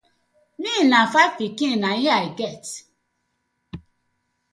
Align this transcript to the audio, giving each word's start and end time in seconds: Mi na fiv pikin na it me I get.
Mi 0.61 0.71
na 0.91 0.99
fiv 1.13 1.29
pikin 1.37 1.73
na 1.81 1.89
it 1.95 2.03
me 2.05 2.09
I 2.23 2.27
get. 2.39 2.65